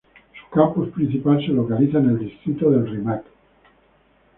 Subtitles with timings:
[0.01, 3.23] Su campus principal se localiza en el distrito del Rímac.